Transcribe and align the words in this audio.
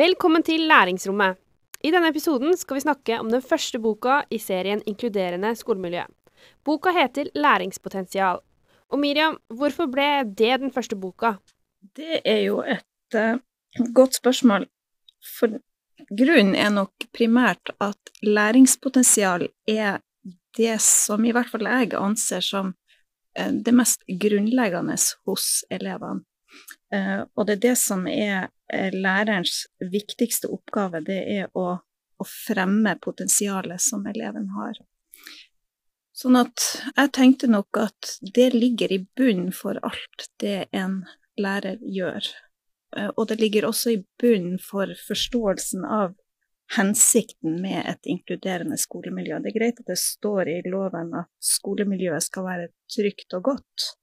Velkommen 0.00 0.40
til 0.46 0.62
Læringsrommet. 0.70 1.36
I 1.84 1.90
denne 1.92 2.08
episoden 2.08 2.54
skal 2.56 2.78
vi 2.78 2.82
snakke 2.84 3.16
om 3.20 3.28
den 3.28 3.42
første 3.44 3.76
boka 3.82 4.20
i 4.32 4.38
serien 4.40 4.80
Inkluderende 4.88 5.50
skolemiljø. 5.58 6.06
Boka 6.64 6.92
heter 6.94 7.28
Læringspotensial. 7.34 8.40
Og 8.88 9.00
Miriam, 9.02 9.36
hvorfor 9.52 9.90
ble 9.92 10.06
det 10.38 10.54
den 10.62 10.72
første 10.72 10.96
boka? 10.96 11.34
Det 11.96 12.22
er 12.24 12.40
jo 12.46 12.62
et 12.62 13.18
uh, 13.18 13.42
godt 13.92 14.16
spørsmål. 14.22 14.68
For 15.36 15.58
grunnen 16.22 16.54
er 16.54 16.72
nok 16.78 17.10
primært 17.12 17.74
at 17.80 18.14
læringspotensial 18.22 19.50
er 19.68 20.00
det 20.56 20.80
som 20.86 21.28
i 21.28 21.34
hvert 21.36 21.50
fall 21.52 21.68
jeg 21.68 21.92
anser 21.98 22.46
som 22.46 22.72
uh, 22.72 23.52
det 23.52 23.76
mest 23.76 24.06
grunnleggende 24.08 24.96
hos 25.26 25.52
elevene. 25.68 26.24
Uh, 26.94 27.22
og 27.38 27.46
det 27.46 27.58
er 27.58 27.64
det 27.68 27.76
som 27.78 28.06
er 28.10 28.50
lærerens 28.94 29.64
viktigste 29.92 30.50
oppgave, 30.50 31.00
det 31.06 31.20
er 31.38 31.48
å, 31.58 31.78
å 31.80 32.24
fremme 32.26 32.96
potensialet 33.02 33.82
som 33.82 34.06
eleven 34.10 34.50
har. 34.56 34.78
Sånn 36.20 36.36
at 36.36 36.64
jeg 36.96 37.12
tenkte 37.16 37.48
nok 37.48 37.78
at 37.80 38.14
det 38.34 38.50
ligger 38.52 38.92
i 38.92 39.00
bunnen 39.16 39.54
for 39.56 39.78
alt 39.86 40.26
det 40.42 40.66
en 40.76 41.00
lærer 41.40 41.78
gjør. 41.80 42.26
Eh, 42.96 43.08
og 43.16 43.28
det 43.30 43.38
ligger 43.40 43.68
også 43.68 43.94
i 43.94 44.02
bunnen 44.20 44.58
for 44.60 44.92
forståelsen 45.06 45.86
av 45.86 46.12
hensikten 46.76 47.56
med 47.62 47.82
et 47.88 48.10
inkluderende 48.12 48.78
skolemiljø. 48.78 49.40
Det 49.40 49.52
er 49.52 49.58
greit 49.58 49.80
at 49.80 49.88
det 49.90 49.98
står 49.98 50.50
i 50.52 50.58
loven 50.68 51.14
at 51.18 51.30
skolemiljøet 51.42 52.28
skal 52.28 52.46
være 52.46 52.68
trygt 52.92 53.38
og 53.38 53.48
godt, 53.48 53.86
eh, 53.86 53.99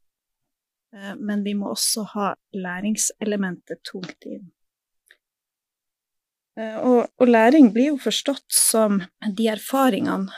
men 1.20 1.44
vi 1.44 1.52
må 1.54 1.74
også 1.74 2.06
ha 2.14 2.28
læringselementet 2.56 3.82
tungt 3.86 4.24
inn. 4.26 4.46
Eh, 6.58 6.78
og, 6.80 7.10
og 7.20 7.28
læring 7.28 7.74
blir 7.76 7.92
jo 7.92 7.98
forstått 8.02 8.48
som 8.54 9.02
de 9.38 9.50
erfaringene 9.52 10.32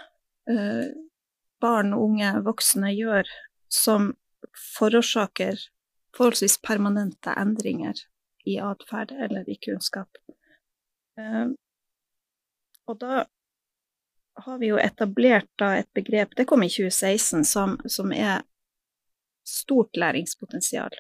barn, 1.62 1.94
unge, 1.94 2.32
voksne 2.46 2.92
gjør 2.96 3.28
som 3.70 4.14
forårsaker 4.78 5.60
forholdsvis 6.18 6.58
permanente 6.66 7.34
endringer 7.38 8.00
i 8.50 8.58
atferd 8.64 9.12
eller 9.12 9.50
i 9.50 9.58
kunnskap. 9.62 10.10
Eh, 11.20 11.52
og 12.90 13.00
da 13.00 13.26
har 14.40 14.60
vi 14.62 14.72
jo 14.72 14.80
etablert 14.80 15.66
et 15.68 15.90
begrep, 15.94 16.34
det 16.38 16.48
kom 16.48 16.64
i 16.64 16.72
2016, 16.72 17.44
som, 17.46 17.76
som 17.86 18.14
er 18.16 18.42
stort 19.50 19.98
læringspotensial. 19.98 20.96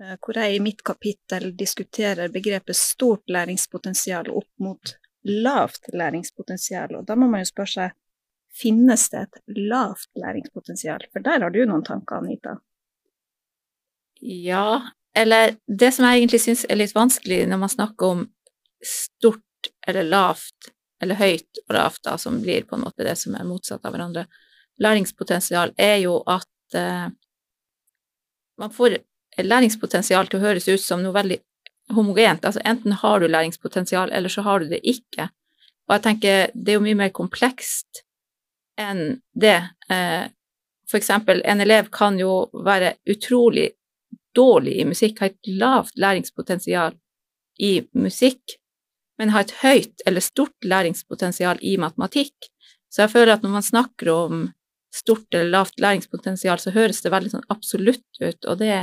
Eh, 0.00 0.16
hvor 0.20 0.38
jeg 0.40 0.56
i 0.56 0.62
mitt 0.64 0.84
kapittel 0.84 1.50
diskuterer 1.56 2.32
begrepet 2.32 2.76
stort 2.76 3.28
læringspotensial 3.28 4.30
opp 4.32 4.50
mot 4.58 4.94
lavt 5.28 5.90
læringspotensial. 5.92 6.96
Og 6.96 7.08
da 7.08 7.16
må 7.16 7.28
man 7.28 7.44
jo 7.44 7.50
spørre 7.50 7.74
seg 7.74 7.98
finnes 8.60 9.08
det 9.12 9.26
et 9.26 9.42
lavt 9.56 10.08
læringspotensial? 10.18 11.04
For 11.12 11.24
der 11.24 11.44
har 11.44 11.52
du 11.54 11.62
noen 11.64 11.84
tanker, 11.86 12.20
Anita? 12.20 12.56
Ja, 14.20 14.82
eller 15.16 15.56
det 15.66 15.92
som 15.94 16.06
jeg 16.06 16.20
egentlig 16.20 16.42
syns 16.44 16.66
er 16.68 16.78
litt 16.80 16.94
vanskelig 16.96 17.44
når 17.48 17.62
man 17.62 17.72
snakker 17.72 18.14
om 18.14 18.26
stort 18.84 19.70
eller 19.88 20.06
lavt, 20.08 20.70
eller 21.02 21.16
høyt 21.20 21.60
og 21.66 21.74
lavt, 21.76 22.02
da, 22.04 22.16
som 22.20 22.40
blir 22.42 22.66
på 22.68 22.76
en 22.76 22.84
måte 22.84 23.04
det 23.04 23.16
som 23.20 23.34
er 23.36 23.48
motsatt 23.48 23.84
av 23.84 23.94
hverandre, 23.94 24.26
læringspotensial, 24.80 25.74
er 25.76 25.98
jo 26.04 26.18
at 26.28 26.76
eh, 26.76 27.08
man 28.60 28.72
får 28.74 28.98
læringspotensial 29.40 30.28
til 30.28 30.40
å 30.40 30.44
høres 30.44 30.68
ut 30.68 30.82
som 30.82 31.02
noe 31.02 31.16
veldig 31.16 31.38
homogent. 31.94 32.44
Altså 32.44 32.62
enten 32.64 32.94
har 33.00 33.20
du 33.20 33.28
læringspotensial, 33.28 34.12
eller 34.12 34.32
så 34.32 34.44
har 34.46 34.60
du 34.60 34.70
det 34.70 34.82
ikke. 34.86 35.30
Og 35.88 35.96
jeg 35.96 36.04
tenker 36.06 36.52
det 36.54 36.74
er 36.74 36.78
jo 36.78 36.84
mye 36.84 36.98
mer 36.98 37.12
komplekst 37.14 38.04
enn 38.80 39.20
det. 39.32 39.58
Eh, 39.90 40.28
for 40.90 40.98
eksempel, 40.98 41.42
en 41.44 41.60
elev 41.62 41.90
kan 41.94 42.18
jo 42.18 42.48
være 42.66 42.94
utrolig 43.10 43.70
dårlig 44.36 44.76
i 44.80 44.86
musikk, 44.86 45.20
ha 45.20 45.30
et 45.30 45.50
lavt 45.58 45.98
læringspotensial 45.98 46.94
i 47.60 47.72
musikk, 47.98 48.56
men 49.18 49.34
ha 49.34 49.42
et 49.42 49.56
høyt 49.60 50.04
eller 50.06 50.24
stort 50.24 50.56
læringspotensial 50.64 51.60
i 51.66 51.76
matematikk. 51.80 52.48
Så 52.90 53.04
jeg 53.04 53.12
føler 53.12 53.34
at 53.34 53.44
når 53.44 53.54
man 53.58 53.66
snakker 53.66 54.10
om 54.14 54.46
stort 54.90 55.34
eller 55.34 55.50
lavt 55.50 55.80
læringspotensial, 55.80 56.58
så 56.58 56.72
høres 56.74 57.02
det 57.04 57.12
veldig 57.14 57.34
sånn 57.34 57.52
absolutt 57.52 58.22
ut, 58.22 58.44
og 58.44 58.58
det, 58.62 58.74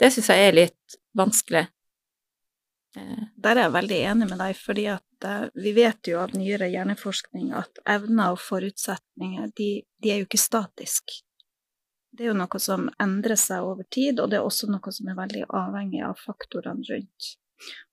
det 0.00 0.12
syns 0.12 0.30
jeg 0.32 0.48
er 0.48 0.58
litt 0.58 0.98
vanskelig. 1.16 1.66
Eh, 2.96 3.24
der 3.36 3.56
er 3.56 3.66
jeg 3.66 3.76
veldig 3.78 3.98
enig 4.12 4.30
med 4.30 4.40
deg, 4.42 4.56
fordi 4.58 4.86
at 4.92 5.26
uh, 5.26 5.48
vi 5.56 5.72
vet 5.76 6.10
jo 6.10 6.20
av 6.20 6.34
nyere 6.36 6.68
hjerneforskning 6.72 7.52
at 7.56 7.80
evner 7.88 8.34
og 8.34 8.40
forutsetninger, 8.44 9.52
de, 9.56 9.68
de, 10.02 10.12
er 10.12 10.20
jo 10.20 10.28
ikke 10.28 10.40
statiske. 10.40 11.22
Det 12.12 12.26
er 12.26 12.32
jo 12.34 12.36
noe 12.36 12.60
som 12.60 12.90
endrer 13.00 13.40
seg 13.40 13.64
over 13.64 13.88
tid, 13.88 14.20
og 14.20 14.28
det 14.28 14.40
er 14.40 14.44
også 14.44 14.68
noe 14.68 14.92
som 14.92 15.08
er 15.08 15.16
veldig 15.16 15.46
avhengig 15.48 16.02
av 16.04 16.20
faktorene 16.20 16.84
rundt. 16.90 17.30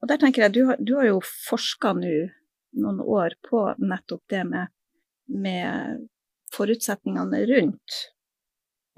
Og 0.01 0.11
der 0.11 0.19
tenker 0.19 0.43
jeg, 0.43 0.55
du 0.57 0.61
har, 0.67 0.81
du 0.81 0.95
har 0.97 1.07
jo 1.07 1.21
forska 1.23 1.93
nå 1.95 2.13
noen 2.79 2.99
år 2.99 3.37
på 3.47 3.61
nettopp 3.79 4.23
det 4.29 4.43
med, 4.49 4.73
med 5.31 6.03
forutsetningene 6.55 7.43
rundt 7.49 7.99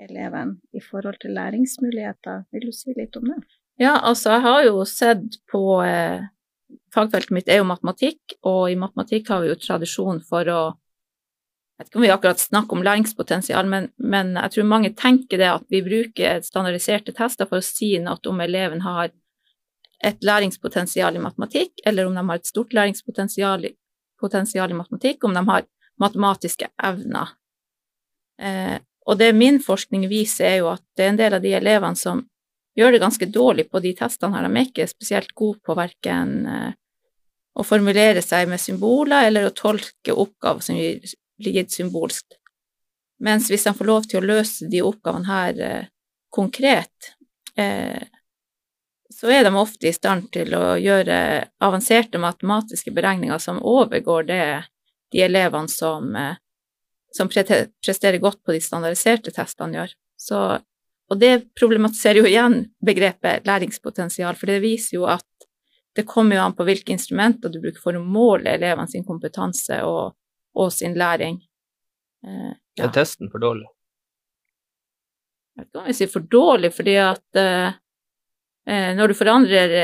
eleven 0.01 0.55
i 0.73 0.81
forhold 0.81 1.19
til 1.21 1.35
læringsmuligheter. 1.37 2.45
Vil 2.51 2.67
du 2.69 2.75
si 2.75 2.93
litt 2.97 3.15
om 3.19 3.27
det? 3.29 3.41
Ja, 3.81 3.97
altså 3.99 4.35
jeg 4.35 4.45
har 4.45 4.63
jo 4.67 4.85
sett 4.85 5.41
på 5.51 5.81
eh, 5.85 6.29
Fagfeltet 6.95 7.33
mitt 7.35 7.49
er 7.51 7.59
jo 7.59 7.67
matematikk, 7.67 8.37
og 8.47 8.69
i 8.71 8.77
matematikk 8.79 9.27
har 9.31 9.41
vi 9.43 9.49
jo 9.49 9.57
tradisjon 9.59 10.21
for 10.23 10.47
å 10.47 10.61
Jeg 10.71 11.83
vet 11.83 11.89
ikke 11.89 11.97
om 11.97 12.03
vi 12.05 12.11
akkurat 12.13 12.39
snakker 12.39 12.77
om 12.77 12.83
læringspotensial, 12.85 13.65
men, 13.65 13.87
men 13.97 14.35
jeg 14.37 14.53
tror 14.53 14.67
mange 14.69 14.91
tenker 14.93 15.39
det 15.41 15.47
at 15.49 15.63
vi 15.73 15.79
bruker 15.81 16.43
standardiserte 16.45 17.11
tester 17.17 17.49
for 17.49 17.57
å 17.57 17.65
si 17.65 17.95
noe 17.97 18.21
om 18.29 18.43
eleven 18.45 18.83
har 18.85 19.09
et 20.05 20.21
læringspotensial 20.21 21.17
i 21.17 21.23
matematikk, 21.23 21.81
eller 21.85 22.05
om 22.05 22.15
de 22.15 22.23
har 22.27 22.37
et 22.37 22.51
stort 22.51 22.75
læringspotensial 22.77 23.65
i, 23.65 23.73
matematikk, 24.77 25.25
om 25.25 25.33
de 25.33 25.43
har 25.47 25.65
matematiske 26.01 26.69
evner. 26.83 27.33
Eh, 28.41 28.77
og 29.05 29.17
det 29.17 29.31
min 29.37 29.59
forskning 29.61 30.07
viser, 30.09 30.47
er 30.47 30.59
jo 30.61 30.71
at 30.73 30.83
det 30.97 31.05
er 31.05 31.13
en 31.13 31.19
del 31.19 31.37
av 31.37 31.43
de 31.43 31.53
elevene 31.57 31.99
som 31.99 32.23
gjør 32.77 32.95
det 32.95 33.01
ganske 33.03 33.27
dårlig 33.29 33.67
på 33.69 33.81
de 33.83 33.93
testene 33.97 34.37
her. 34.37 34.47
De 34.47 34.59
er 34.59 34.69
ikke 34.69 34.89
spesielt 34.89 35.33
gode 35.37 35.61
på 35.65 35.75
verken 35.77 36.35
eh, 36.49 36.69
å 37.53 37.65
formulere 37.67 38.23
seg 38.23 38.49
med 38.49 38.61
symboler 38.63 39.27
eller 39.27 39.49
å 39.49 39.55
tolke 39.55 40.15
oppgaver 40.15 40.63
som 40.65 40.77
blir 40.77 41.57
gitt 41.57 41.73
symbolsk. 41.75 42.37
Mens 43.21 43.51
hvis 43.51 43.67
de 43.67 43.73
får 43.77 43.89
lov 43.89 44.07
til 44.09 44.21
å 44.21 44.29
løse 44.31 44.69
de 44.71 44.81
oppgavene 44.85 45.29
her 45.29 45.65
eh, 45.65 45.89
konkret, 46.31 47.11
så 49.11 49.27
er 49.29 49.43
de 49.43 49.49
ofte 49.59 49.89
i 49.89 49.93
stand 49.93 50.29
til 50.33 50.53
å 50.55 50.77
gjøre 50.79 51.15
avanserte 51.61 52.17
matematiske 52.17 52.93
beregninger 52.95 53.41
som 53.43 53.59
overgår 53.59 54.23
det 54.29 54.45
de 55.11 55.25
elevene 55.25 55.69
som, 55.69 56.15
som 57.11 57.29
presterer 57.29 58.17
godt 58.23 58.39
på 58.43 58.55
de 58.55 58.61
standardiserte 58.63 59.33
testene, 59.35 59.81
gjør. 59.81 59.95
Så 60.19 60.41
og 61.11 61.19
det 61.19 61.51
problematiserer 61.59 62.21
jo 62.21 62.27
igjen 62.29 62.61
begrepet 62.85 63.47
læringspotensial, 63.47 64.37
for 64.39 64.47
det 64.47 64.61
viser 64.63 64.95
jo 64.95 65.09
at 65.11 65.27
det 65.95 66.05
kommer 66.07 66.37
jo 66.37 66.45
an 66.45 66.55
på 66.55 66.63
hvilke 66.63 66.93
instrumenter 66.95 67.51
du 67.51 67.59
bruker 67.59 67.83
for 67.83 67.99
å 67.99 68.03
måle 68.03 68.53
elevene 68.53 68.87
sin 68.87 69.03
kompetanse 69.03 69.81
og, 69.83 70.13
og 70.55 70.71
sin 70.71 70.95
læring. 70.95 71.41
Eh, 72.23 72.53
ja. 72.79 72.85
Er 72.85 72.93
testen 72.95 73.27
for 73.33 73.43
dårlig? 73.43 73.67
Jeg 75.59 75.67
kan 75.67 75.83
ikke 75.83 75.97
si 75.99 76.07
for 76.13 76.31
dårlig, 76.31 76.71
fordi 76.77 76.95
at 77.03 77.41
eh, 77.41 77.75
eh 78.71 78.95
når 78.95 79.11
du 79.11 79.17
forandrer 79.19 79.75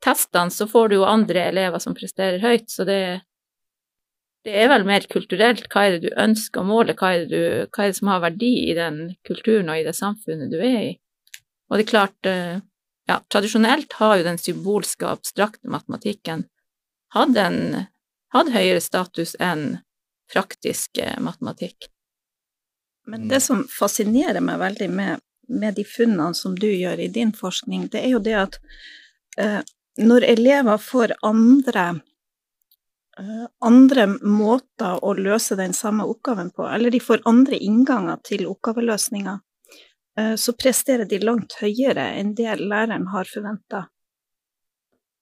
testene, 0.00 0.50
så 0.50 0.64
får 0.70 0.88
du 0.88 0.96
jo 0.96 1.04
andre 1.04 1.44
elever 1.50 1.82
som 1.82 1.96
presterer 1.96 2.40
høyt, 2.40 2.70
så 2.72 2.88
det, 2.88 3.20
det 4.44 4.54
er 4.60 4.68
vel 4.68 4.84
mer 4.86 5.06
kulturelt. 5.08 5.66
Hva 5.72 5.86
er 5.86 5.96
det 5.96 6.08
du 6.10 6.20
ønsker 6.20 6.60
å 6.60 6.68
måle? 6.68 6.96
Hva 6.98 7.14
er, 7.14 7.24
det, 7.24 7.32
du, 7.32 7.70
hva 7.72 7.84
er 7.84 7.92
det 7.92 7.98
som 7.98 8.10
har 8.12 8.22
verdi 8.24 8.52
i 8.68 8.76
den 8.76 9.00
kulturen 9.26 9.70
og 9.72 9.80
i 9.80 9.86
det 9.86 9.96
samfunnet 9.96 10.52
du 10.52 10.58
er 10.60 10.80
i? 10.82 10.92
Og 11.70 11.78
det 11.78 11.86
er 11.86 11.90
klart, 11.90 12.28
eh, 12.28 12.58
ja, 13.08 13.18
tradisjonelt 13.32 13.96
har 14.00 14.18
jo 14.18 14.26
den 14.26 14.40
symbolske 14.40 15.08
abstrakte 15.08 15.72
matematikken 15.72 16.44
hatt, 17.16 17.36
en, 17.40 17.86
hatt 18.36 18.52
høyere 18.52 18.82
status 18.84 19.34
enn 19.42 19.78
praktisk 20.32 21.00
eh, 21.00 21.16
matematikk. 21.24 21.88
Men 23.08 23.28
det 23.28 23.40
som 23.44 23.66
fascinerer 23.68 24.44
meg 24.44 24.60
veldig 24.60 24.88
med, 24.92 25.24
med, 25.48 25.76
de 25.76 25.84
funnene 25.88 26.36
som 26.36 26.56
du 26.56 26.68
gjør 26.70 27.00
i 27.04 27.10
din 27.12 27.34
forskning, 27.36 27.88
det 27.92 28.00
er 28.00 28.14
jo 28.14 28.22
det 28.24 28.36
at 28.40 28.60
eh, 29.40 29.60
når 30.00 30.28
elever 30.34 30.80
får 30.80 31.16
andre 31.24 31.88
andre 33.64 34.06
måter 34.22 34.98
å 35.04 35.14
løse 35.14 35.56
den 35.58 35.72
samme 35.72 36.06
oppgaven 36.10 36.50
på, 36.50 36.66
eller 36.66 36.90
de 36.90 37.00
får 37.00 37.22
andre 37.28 37.58
innganger 37.62 38.22
til 38.26 38.46
oppgaveløsninga, 38.50 39.38
eh, 40.18 40.34
så 40.34 40.54
presterer 40.58 41.06
de 41.08 41.20
langt 41.22 41.58
høyere 41.60 42.08
enn 42.18 42.34
det 42.34 42.56
læreren 42.60 43.06
har 43.14 43.30
forventa. 43.30 43.86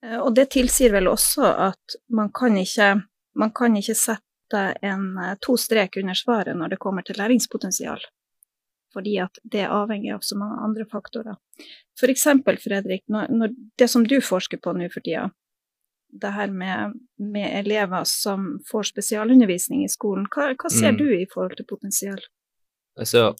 Eh, 0.04 0.18
og 0.18 0.34
det 0.34 0.50
tilsier 0.56 0.92
vel 0.92 1.10
også 1.10 1.46
at 1.68 1.98
man 2.08 2.32
kan 2.32 2.56
ikke, 2.58 2.94
man 3.38 3.52
kan 3.54 3.76
ikke 3.76 3.98
sette 3.98 4.64
en 4.82 5.06
eh, 5.18 5.36
to 5.40 5.56
strek 5.60 6.00
under 6.00 6.18
svaret 6.18 6.56
når 6.56 6.74
det 6.74 6.82
kommer 6.82 7.06
til 7.06 7.20
læringspotensial. 7.20 8.00
Fordi 8.92 9.18
at 9.24 9.38
det 9.42 9.68
avhenger 9.72 10.18
av 10.18 10.24
så 10.24 10.36
mange 10.36 10.58
andre 10.60 10.84
faktorer. 10.84 11.36
For 11.96 12.12
eksempel, 12.12 12.58
Fredrik, 12.60 13.06
når, 13.08 13.30
når 13.32 13.54
det 13.80 13.88
som 13.88 14.04
du 14.04 14.18
forsker 14.20 14.60
på 14.60 14.74
nå 14.76 14.90
for 14.92 15.04
tida, 15.04 15.30
det 16.12 16.32
her 16.36 16.50
med, 16.52 16.92
med, 17.16 17.48
elever 17.58 18.04
som 18.04 18.58
får 18.70 18.90
spesialundervisning 18.92 19.84
i 19.84 19.90
skolen, 19.90 20.26
hva, 20.34 20.52
hva 20.58 20.70
ser 20.72 20.92
mm. 20.92 20.98
du 21.00 21.06
i 21.16 21.26
forhold 21.30 21.56
til 21.56 21.68
potensial? 21.68 22.20
Altså, 23.00 23.30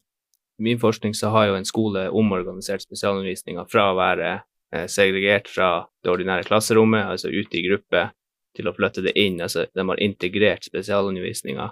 i 0.58 0.64
min 0.68 0.80
forskning 0.80 1.14
så 1.14 1.32
har 1.34 1.50
jo 1.50 1.58
en 1.58 1.68
skole 1.68 2.06
omorganisert 2.08 2.84
spesialundervisninga 2.84 3.66
fra 3.68 3.90
å 3.90 3.98
være 3.98 4.30
eh, 4.72 4.88
segregert 4.88 5.50
fra 5.52 5.84
det 6.04 6.12
ordinære 6.12 6.48
klasserommet, 6.48 7.10
altså 7.12 7.32
ute 7.32 7.60
i 7.60 7.66
gruppe, 7.68 8.08
til 8.56 8.68
å 8.68 8.74
flytte 8.76 9.04
det 9.04 9.14
inn. 9.20 9.40
Altså, 9.44 9.66
de 9.68 9.86
har 9.88 10.04
integrert 10.04 10.64
spesialundervisninga, 10.68 11.70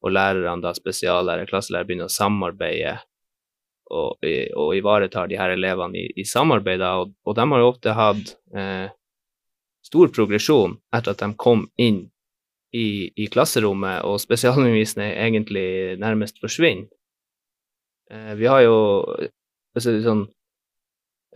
og 0.00 0.14
lærerne, 0.16 0.62
da 0.64 0.74
spesiallærer, 0.74 1.48
klasselærer, 1.50 1.86
begynner 1.86 2.10
å 2.10 2.14
samarbeide 2.14 2.98
og, 3.90 4.22
og 4.56 4.70
ivaretar 4.78 5.28
de 5.30 5.38
her 5.38 5.52
elevene 5.54 5.98
i, 5.98 6.06
i 6.22 6.24
samarbeid. 6.26 6.82
Og, 6.82 7.12
og, 7.26 7.36
de 7.36 7.46
har 7.52 7.62
jo 7.62 7.70
ofte 7.72 7.94
hatt 7.96 8.34
eh, 8.54 8.86
stor 9.90 10.10
progresjon 10.14 10.78
etter 10.94 11.14
at 11.14 11.22
de 11.22 11.34
kom 11.38 11.66
inn 11.80 12.04
i, 12.72 13.10
i 13.18 13.26
klasserommet, 13.26 14.04
og 14.06 14.20
spesialundervisning 14.22 15.10
egentlig 15.10 15.98
nærmest 15.98 16.38
forsvinner. 16.42 16.86
Eh, 18.10 18.34
vi 18.38 18.46
har 18.50 18.62
jo 18.62 18.76
altså, 19.74 19.96
sånn, 20.04 20.26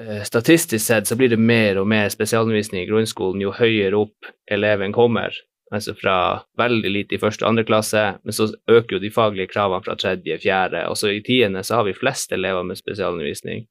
eh, 0.00 0.22
Statistisk 0.26 0.84
sett 0.84 1.10
så 1.10 1.18
blir 1.18 1.32
det 1.32 1.40
mer 1.40 1.80
og 1.82 1.88
mer 1.90 2.10
spesialundervisning 2.14 2.84
i 2.84 2.90
grunnskolen 2.90 3.42
jo 3.42 3.54
høyere 3.54 3.98
opp 4.06 4.30
eleven 4.50 4.94
kommer. 4.94 5.34
Altså 5.74 5.94
fra 5.98 6.44
veldig 6.60 6.90
lite 6.92 7.16
i 7.16 7.18
første 7.18 7.42
og 7.42 7.50
andre 7.50 7.64
klasse, 7.66 8.02
men 8.22 8.36
så 8.36 8.50
øker 8.70 8.96
jo 8.96 9.02
de 9.02 9.10
faglige 9.10 9.50
kravene 9.50 9.82
fra 9.82 9.96
tredje, 9.98 10.36
fjerde, 10.38 10.84
og 10.86 10.98
så 11.00 11.10
i 11.10 11.22
tiende 11.24 11.64
så 11.66 11.80
har 11.80 11.88
vi 11.88 11.96
flest 11.96 12.34
elever 12.36 12.62
med 12.62 12.78
spesialundervisning. 12.78 13.64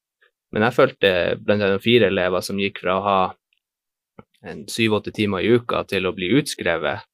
Men 0.52 0.68
jeg 0.68 0.76
følte 0.76 1.12
blant 1.40 1.64
annet 1.64 1.84
fire 1.86 2.10
elever 2.12 2.44
som 2.44 2.60
gikk 2.60 2.82
fra 2.84 2.98
å 2.98 3.06
ha 3.06 3.20
syv-åtte 4.68 5.14
timer 5.16 5.44
i 5.44 5.56
uka 5.58 5.84
til 5.88 6.08
å 6.08 6.14
bli 6.16 6.32
utskrevet 6.40 7.06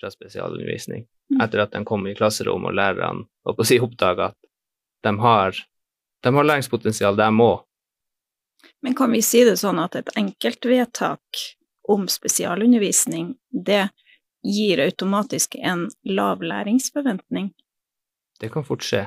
fra 0.00 0.10
spesialundervisning. 0.10 1.06
Mm. 1.30 1.40
etter 1.44 1.60
at 1.60 1.72
de 1.72 1.84
kom 1.84 2.06
i 2.08 2.14
klasserommet 2.16 2.70
og 2.70 2.76
lærerne 2.78 3.26
og 3.44 3.58
si, 3.68 3.76
oppdaga 3.84 4.30
at 4.30 4.36
de 5.04 5.12
har, 5.20 5.58
de 6.24 6.30
har 6.34 6.46
læringspotensial, 6.46 7.16
de 7.16 7.28
òg. 7.44 7.64
Men 8.82 8.94
kan 8.96 9.12
vi 9.12 9.20
si 9.22 9.42
det 9.44 9.58
sånn 9.60 9.78
at 9.82 9.98
et 9.98 10.08
enkeltvedtak 10.16 11.42
om 11.88 12.08
spesialundervisning, 12.10 13.34
det 13.52 13.90
gir 14.44 14.80
automatisk 14.82 15.58
en 15.60 15.86
lav 16.08 16.42
læringsforventning? 16.42 17.52
Det 18.40 18.50
kan 18.54 18.64
fort 18.64 18.86
skje. 18.86 19.04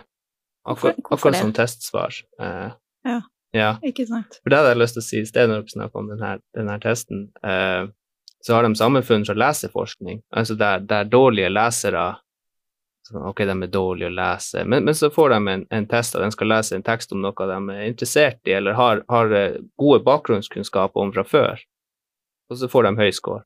Akkur 0.68 0.94
akkurat 0.94 1.40
som 1.40 1.54
testsvar. 1.58 2.16
Eh, 2.40 2.74
ja, 3.08 3.18
ja, 3.56 3.75
ikke 3.83 4.06
sant. 4.07 4.39
For 4.42 4.51
det 4.51 4.59
hadde 4.62 4.74
jeg 4.74 4.81
lyst 4.81 4.98
til 4.98 5.03
å 5.03 5.07
si 5.07 5.21
i 5.21 5.27
stedet 5.27 5.51
når 5.51 5.63
dere 5.63 5.75
snakker 5.75 6.01
om 6.01 6.12
denne, 6.12 6.33
denne 6.56 6.77
testen. 6.83 7.25
Eh, 7.44 7.83
så 8.42 8.57
har 8.57 8.65
de 8.65 8.75
samme 8.75 9.03
funn 9.06 9.25
fra 9.27 9.38
leseforskning, 9.38 10.24
altså 10.33 10.56
der, 10.57 10.83
der 10.88 11.09
dårlige 11.09 11.51
lesere 11.53 12.12
Ok, 13.12 13.42
de 13.44 13.51
er 13.51 13.68
dårlige 13.68 14.07
å 14.07 14.13
lese, 14.13 14.62
men, 14.63 14.86
men 14.88 14.95
så 14.95 15.09
får 15.12 15.33
de 15.33 15.38
en, 15.51 15.63
en 15.75 15.88
test 15.89 16.15
og 16.15 16.21
de 16.24 16.30
skal 16.31 16.48
lese 16.48 16.77
en 16.77 16.86
tekst 16.86 17.12
om 17.12 17.19
noe 17.19 17.48
de 17.50 17.57
er 17.74 17.81
interessert 17.89 18.39
i 18.48 18.53
eller 18.56 18.77
har, 18.77 19.01
har 19.12 19.33
eh, 19.36 19.57
gode 19.81 20.00
bakgrunnskunnskaper 20.06 21.01
om 21.01 21.12
fra 21.12 21.25
før, 21.27 21.63
og 22.48 22.62
så 22.62 22.69
får 22.71 22.88
de 22.88 22.94
høy 23.01 23.09
score. 23.18 23.44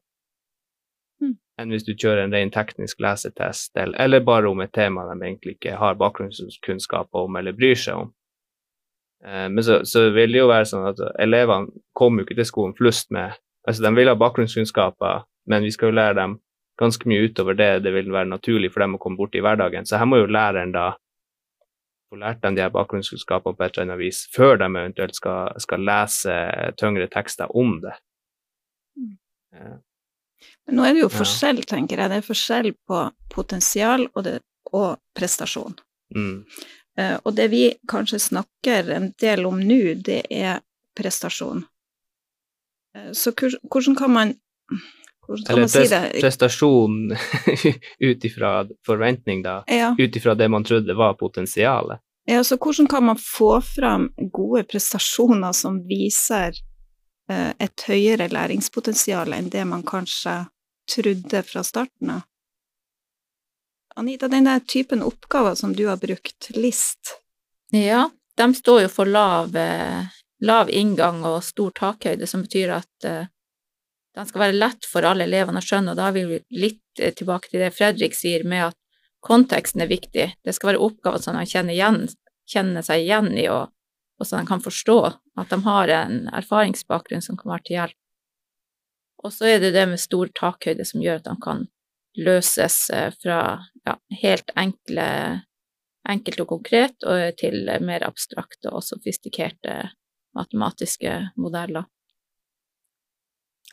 Mm. 1.23 1.33
Enn 1.61 1.73
hvis 1.73 1.87
du 1.87 1.95
kjører 1.95 2.27
en 2.27 2.35
ren 2.35 2.53
teknisk 2.53 3.01
lesetest, 3.01 3.71
eller, 3.73 3.97
eller, 4.05 4.21
bare 4.27 4.51
om 4.51 4.61
et 4.61 4.73
tema 4.75 5.07
de 5.09 5.17
egentlig 5.17 5.55
ikke 5.57 5.79
har 5.81 5.97
bakgrunnskunnskaper 5.97 7.25
om 7.25 7.41
eller 7.41 7.57
bryr 7.57 7.79
seg 7.79 8.03
om. 8.03 8.13
Eh, 9.25 9.47
men 9.49 9.63
så, 9.63 9.81
så, 9.85 10.09
vil 10.15 10.35
det 10.35 10.43
jo 10.43 10.51
være 10.51 10.69
sånn 10.69 10.87
at 10.91 11.01
elevene 11.21 11.73
kommer 11.97 12.21
jo 12.21 12.27
ikke 12.27 12.39
til 12.41 12.51
skolen 12.51 12.77
flust 12.77 13.11
med 13.15 13.41
Altså, 13.65 13.81
de 13.81 13.89
vil 13.97 14.05
ha 14.05 14.13
bakgrunnskunnskaper, 14.13 15.23
men 15.49 15.63
vi 15.65 15.71
skal 15.73 15.89
jo 15.89 15.95
lære 15.97 16.13
dem 16.19 16.35
ganske 16.77 17.07
mye 17.09 17.23
utover 17.25 17.55
det 17.57 17.69
det 17.81 17.95
vil 17.95 18.11
være 18.13 18.29
naturlig 18.29 18.69
for 18.69 18.83
dem 18.83 18.93
å 18.93 18.99
komme 19.01 19.17
bort 19.17 19.33
i 19.33 19.41
hverdagen. 19.41 19.87
Så 19.89 19.97
her 19.97 20.05
må 20.05 20.19
jo 20.19 20.27
læreren 20.29 20.69
da 20.75 20.91
få 22.11 22.19
lært 22.21 22.43
dem 22.43 22.53
de 22.53 22.61
her 22.61 22.69
bakgrunnskunnskapene 22.75 23.57
på 23.57 23.65
et 23.65 23.73
eller 23.73 23.87
annet 23.87 24.01
vis 24.03 24.19
før 24.35 24.59
de 24.61 24.69
eventuelt 24.69 25.17
skal, 25.17 25.57
skal 25.65 25.81
lese 25.87 26.37
tyngre 26.77 27.09
tekster 27.09 27.57
om 27.57 27.79
det. 27.81 27.95
Mm. 29.01 29.81
Men 30.67 30.77
nå 30.77 30.85
er 30.85 30.95
det 30.95 31.01
jo 31.03 31.11
forskjell, 31.13 31.63
tenker 31.65 32.03
jeg. 32.03 32.11
Det 32.11 32.21
er 32.21 32.29
forskjell 32.29 32.71
på 32.85 33.01
potensial 33.33 34.07
og, 34.11 34.21
det, 34.27 34.39
og 34.73 34.99
prestasjon. 35.17 35.77
Mm. 36.15 36.45
Uh, 36.99 37.17
og 37.23 37.35
det 37.35 37.49
vi 37.51 37.63
kanskje 37.91 38.21
snakker 38.29 38.91
en 38.95 39.09
del 39.21 39.45
om 39.45 39.59
nå, 39.59 39.97
det 40.05 40.23
er 40.31 40.61
prestasjon. 40.95 41.65
Eh, 42.95 43.11
så 43.11 43.31
hvordan 43.71 43.95
kan 43.95 44.11
man 44.11 44.33
hvordan 45.27 45.45
kan 45.45 45.53
Eller 45.53 45.61
man 45.61 45.69
si 45.69 45.87
det? 45.87 46.21
prestasjon 46.21 47.15
ut 47.99 48.25
ifra 48.25 48.67
forventning, 48.85 49.41
da. 49.43 49.63
Ja. 49.67 49.95
Ut 49.97 50.15
ifra 50.15 50.35
det 50.35 50.47
man 50.49 50.63
trodde 50.63 50.93
var 50.93 51.13
potensialet. 51.13 51.99
Ja, 52.25 52.43
så 52.43 52.57
hvordan 52.57 52.87
kan 52.87 53.03
man 53.03 53.17
få 53.17 53.61
fram 53.61 54.09
gode 54.17 54.63
prestasjoner 54.63 55.51
som 55.51 55.81
viser 55.87 56.53
eh, 57.29 57.51
et 57.59 57.85
høyere 57.87 58.29
læringspotensial 58.29 59.33
enn 59.33 59.49
det 59.53 59.65
man 59.65 59.83
kanskje 59.85 60.45
trodde 60.95 61.43
fra 61.43 61.63
starten 61.63 62.15
av? 62.17 62.23
Anita, 63.95 64.27
den 64.27 64.47
der 64.47 64.59
typen 64.59 65.03
oppgaver 65.03 65.55
som 65.55 65.73
du 65.75 65.85
har 65.87 65.97
brukt, 65.97 66.49
LIST 66.49 67.15
Ja, 67.71 68.09
de 68.37 68.53
står 68.53 68.81
jo 68.85 68.91
for 68.91 69.09
lav 69.09 69.55
eh, 69.55 70.11
lav 70.43 70.69
inngang 70.69 71.23
og 71.25 71.43
stor 71.43 71.73
takhøyde, 71.75 72.27
som 72.27 72.43
betyr 72.45 72.73
at 72.77 73.07
uh, 73.07 73.27
den 74.15 74.29
skal 74.29 74.45
være 74.45 74.57
lett 74.57 74.87
for 74.89 75.07
alle 75.07 75.27
elevene 75.27 75.61
å 75.61 75.65
skjønne, 75.65 75.93
og 75.93 75.99
da 75.99 76.09
er 76.09 76.17
vi 76.17 76.39
litt 76.55 77.03
uh, 77.03 77.11
tilbake 77.15 77.51
til 77.51 77.63
det 77.63 77.73
Fredrik 77.75 78.17
sier 78.17 78.45
med 78.47 78.69
at 78.69 78.79
konteksten 79.25 79.81
er 79.81 79.89
viktig. 79.89 80.27
Det 80.45 80.53
skal 80.53 80.73
være 80.73 80.83
oppgaver 80.85 81.23
som 81.23 81.37
de 81.39 81.45
kjenner, 81.49 81.73
igjen, 81.73 82.03
kjenner 82.51 82.85
seg 82.85 83.05
igjen 83.05 83.31
i, 83.33 83.47
og, 83.49 83.71
og 84.19 84.27
så 84.27 84.39
de 84.39 84.49
kan 84.49 84.63
forstå 84.63 84.99
at 85.41 85.51
de 85.51 85.61
har 85.65 85.93
en 85.95 86.19
erfaringsbakgrunn 86.35 87.23
som 87.25 87.39
kan 87.39 87.55
være 87.55 87.65
til 87.65 87.79
hjelp. 87.79 88.01
Og 89.25 89.33
så 89.33 89.47
er 89.49 89.63
det 89.63 89.71
det 89.73 89.87
med 89.89 89.97
stor 89.97 90.29
takhøyde 90.37 90.85
som 90.85 91.01
gjør 91.01 91.23
at 91.23 91.25
de 91.31 91.33
kan 91.41 91.63
løses 92.21 92.75
fra 93.23 93.39
ja, 93.85 93.97
helt 94.21 94.51
enkle 94.55 95.07
enkelt 96.05 96.41
og 96.43 96.49
konkret 96.49 97.05
og 97.09 97.37
til 97.39 97.65
mer 97.85 98.05
abstrakte 98.05 98.69
og 98.69 98.83
sofistikerte 98.85 99.77
matematiske 100.37 101.13
modeller. 101.41 101.87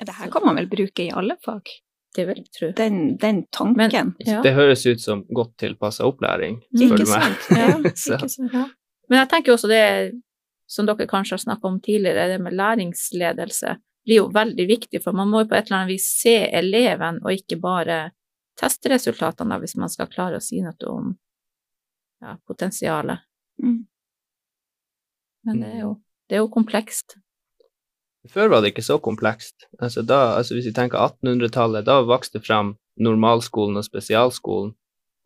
Det 0.01 0.15
her 0.17 0.31
kan 0.33 0.47
man 0.47 0.57
vel 0.57 0.71
bruke 0.71 1.05
i 1.05 1.13
alle 1.13 1.37
fag? 1.45 1.69
Det 2.13 2.25
vil 2.29 2.43
jeg 2.43 2.51
tro. 2.53 2.69
Den, 2.77 3.17
den 3.21 3.45
tanken. 3.53 3.77
Men, 3.77 4.15
ja. 4.27 4.41
Det 4.45 4.53
høres 4.57 4.85
ut 4.87 5.01
som 5.01 5.23
godt 5.33 5.55
tilpassa 5.63 6.05
opplæring, 6.09 6.59
spør 6.73 7.01
du 7.01 7.07
meg. 7.09 7.39
Ja, 7.57 7.69
ikke 7.89 8.01
sant. 8.01 8.37
Ja. 8.53 8.67
Men 9.09 9.23
jeg 9.23 9.31
tenker 9.33 9.55
også 9.55 9.71
det 9.71 9.85
som 10.69 10.89
dere 10.89 11.09
kanskje 11.09 11.37
har 11.37 11.45
snakka 11.45 11.69
om 11.69 11.81
tidligere, 11.85 12.29
det 12.33 12.41
med 12.41 12.57
læringsledelse 12.57 13.77
blir 14.07 14.23
jo 14.23 14.29
veldig 14.35 14.67
viktig, 14.69 15.01
for 15.05 15.17
man 15.17 15.31
må 15.31 15.43
jo 15.43 15.51
på 15.51 15.57
et 15.57 15.69
eller 15.69 15.83
annet 15.83 15.93
vis 15.93 16.09
se 16.21 16.37
eleven, 16.49 17.21
og 17.23 17.37
ikke 17.37 17.59
bare 17.61 17.99
testresultatene, 18.61 19.59
hvis 19.63 19.77
man 19.81 19.91
skal 19.93 20.11
klare 20.13 20.39
å 20.39 20.45
si 20.45 20.61
noe 20.65 20.89
om 20.91 21.13
ja, 22.23 22.37
potensialet. 22.47 23.25
Mm. 23.63 23.83
Men 25.47 25.63
det 25.63 25.71
er 25.75 25.85
jo 25.85 25.93
det 26.33 26.39
er 26.39 26.47
jo 26.47 26.49
komplekst. 26.49 27.19
Før 28.33 28.49
var 28.49 28.63
det 28.63 28.71
ikke 28.73 28.85
så 28.87 28.97
komplekst. 29.03 29.67
Altså 29.83 30.01
da, 30.07 30.37
altså 30.39 30.55
hvis 30.55 30.71
vi 30.71 30.73
tenker 30.73 30.97
1800-tallet, 30.97 31.85
da 31.85 31.99
vokste 32.09 32.39
det 32.39 32.47
fram 32.47 32.77
normalskolen 32.97 33.77
og 33.77 33.85
spesialskolen, 33.85 34.71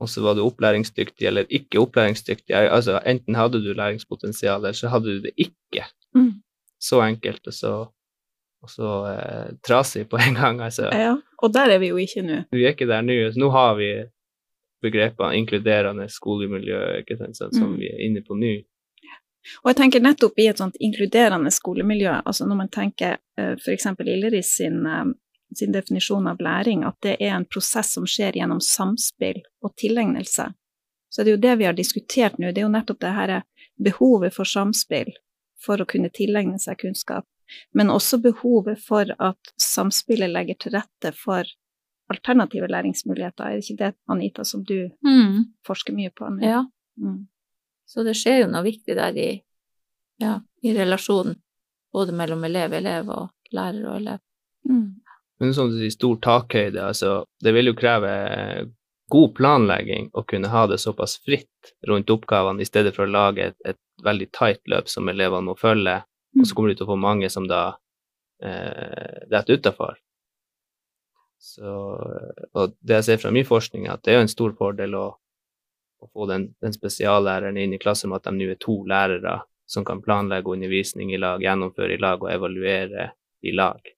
og 0.03 0.11
så 0.11 0.25
var 0.25 0.35
du 0.35 0.43
opplæringsdyktig 0.43 1.29
eller 1.29 1.47
ikke 1.47 1.79
opplæringsdyktig. 1.81 2.57
Altså 2.57 2.99
enten 3.07 3.39
hadde 3.39 3.61
du 3.63 3.71
læringspotensial, 3.71 4.65
eller 4.65 4.77
så 4.77 4.91
hadde 4.91 5.15
du 5.15 5.23
det 5.29 5.33
ikke. 5.37 5.87
Mm. 6.17 6.41
Så 6.83 7.01
enkelt 7.05 7.47
og 7.47 7.55
så, 7.55 7.73
og 8.63 8.73
så 8.73 8.91
eh, 9.13 9.55
trasig 9.63 10.09
på 10.09 10.19
en 10.27 10.35
gang, 10.35 10.61
altså. 10.61 10.91
Ja, 10.93 11.15
og 11.43 11.53
der 11.53 11.75
er 11.75 11.83
vi 11.83 11.91
jo 11.93 11.99
ikke 12.01 12.23
nå. 12.25 12.43
Vi 12.55 12.65
er 12.65 12.75
ikke 12.75 12.89
der 12.89 13.05
nå. 13.05 13.17
Nå 13.37 13.51
har 13.55 13.75
vi 13.79 13.91
begrepene 14.85 15.37
inkluderende 15.37 16.09
skolemiljø, 16.13 16.81
ikke 17.03 17.19
sant, 17.19 17.37
sånn, 17.39 17.55
som 17.55 17.71
mm. 17.73 17.77
vi 17.81 17.91
er 17.91 18.03
inne 18.07 18.23
på 18.25 18.39
nå. 18.39 18.57
Og 19.63 19.71
jeg 19.71 19.79
tenker 19.79 20.03
nettopp 20.03 20.41
i 20.43 20.49
et 20.51 20.59
sånt 20.59 20.77
inkluderende 20.83 21.53
skolemiljø, 21.55 22.17
altså 22.27 22.47
når 22.49 22.61
man 22.65 22.73
tenker 22.75 23.19
uh, 23.39 23.55
f.eks. 23.55 23.87
Illeris 24.03 24.57
sin, 24.59 24.81
uh, 24.87 25.05
sin, 25.55 25.73
definisjon 25.75 26.27
av 26.27 26.43
læring, 26.43 26.83
at 26.87 26.99
det 27.07 27.17
er 27.21 27.37
en 27.37 27.47
prosess 27.47 27.95
som 27.95 28.09
skjer 28.11 28.41
gjennom 28.41 28.61
samspill 28.65 29.39
og 29.63 29.77
tilegnelse, 29.79 30.49
så 31.09 31.23
det 31.23 31.23
er 31.23 31.29
det 31.29 31.37
jo 31.37 31.45
det 31.45 31.55
vi 31.61 31.69
har 31.69 31.79
diskutert 31.79 32.41
nå, 32.43 32.51
det 32.51 32.61
er 32.61 32.67
jo 32.67 32.75
nettopp 32.75 33.01
det 33.01 33.15
her 33.15 33.35
behovet 33.81 34.35
for 34.35 34.49
samspill 34.49 35.15
for 35.63 35.81
å 35.81 35.89
kunne 35.89 36.11
tilegne 36.13 36.59
seg 36.61 36.83
kunnskap. 36.83 37.25
Men 37.75 37.91
også 37.95 38.19
behovet 38.23 38.81
for 38.83 39.07
at 39.19 39.53
samspillet 39.61 40.31
legger 40.33 40.59
til 40.61 40.73
rette 40.77 41.13
for 41.15 41.45
alternative 42.13 42.69
læringsmuligheter. 42.71 43.45
Er 43.45 43.57
det 43.57 43.65
ikke 43.71 43.79
det, 43.85 43.95
Anita, 44.09 44.45
som 44.45 44.65
du 44.65 44.91
Mm. 45.05 45.45
forsker 45.67 45.93
mye 45.95 46.11
på? 46.11 46.27
Anne? 46.27 46.43
Ja. 46.47 46.65
Mm. 47.01 47.27
Så 47.87 48.05
det 48.05 48.17
skjer 48.17 48.41
jo 48.45 48.47
noe 48.51 48.63
viktig 48.67 48.95
der 48.97 49.17
i, 49.17 49.43
ja, 50.19 50.41
i 50.63 50.73
relasjonen 50.75 51.37
både 51.93 52.13
mellom 52.13 52.45
elev, 52.45 52.73
elev 52.73 53.09
og 53.11 53.29
lærer 53.53 53.87
og 53.91 53.97
elev. 54.01 54.19
Mm. 54.69 54.97
Men 55.41 55.55
som 55.55 55.71
du 55.71 55.77
sier, 55.79 55.91
stor 55.91 56.17
takhøyde, 56.17 56.81
altså 56.83 57.25
det 57.43 57.53
vil 57.55 57.67
jo 57.71 57.75
kreve 57.75 58.71
god 59.11 59.35
planlegging 59.37 60.11
å 60.15 60.25
kunne 60.27 60.49
ha 60.51 60.67
det 60.67 60.81
såpass 60.83 61.19
fritt 61.25 61.73
rundt 61.87 62.11
oppgavene, 62.11 62.61
i 62.61 62.65
stedet 62.69 62.95
for 62.97 63.07
å 63.07 63.11
lage 63.13 63.51
et, 63.53 63.57
et 63.65 63.79
veldig 64.03 64.31
tight 64.35 64.61
løp 64.67 64.89
som 64.89 65.09
elevene 65.09 65.47
må 65.47 65.55
følge, 65.59 66.01
og 66.41 66.49
så 66.49 66.57
kommer 66.57 66.73
du 66.73 66.79
til 66.79 66.87
å 66.87 66.93
få 66.93 66.99
mange 67.01 67.31
som 67.33 67.47
da 67.49 67.63
eh, 68.43 69.25
detter 69.31 69.61
utafor. 69.61 69.99
Så, 71.41 71.73
og 72.57 72.77
det 72.81 73.01
jeg 73.01 73.07
ser 73.07 73.21
fra 73.23 73.33
min 73.35 73.47
forskning, 73.47 73.87
er 73.87 73.97
at 73.97 74.05
det 74.05 74.13
er 74.13 74.21
jo 74.21 74.27
en 74.27 74.33
stor 74.33 74.55
fordel 74.59 74.97
å, 74.99 75.07
å 76.03 76.09
få 76.11 76.29
den, 76.31 76.49
den 76.65 76.75
spesiallæreren 76.75 77.59
inn 77.61 77.77
i 77.77 77.81
klasserommet, 77.83 78.25
at 78.25 78.33
de 78.33 78.41
nå 78.41 78.51
er 78.53 78.61
to 78.63 78.81
lærere 78.89 79.41
som 79.67 79.85
kan 79.87 80.03
planlegge 80.03 80.53
undervisning 80.53 81.13
i 81.15 81.21
lag, 81.21 81.43
gjennomføre 81.43 81.97
i 81.97 82.03
lag 82.03 82.23
og 82.23 82.33
evaluere 82.33 83.11
i 83.43 83.55
lag. 83.55 83.96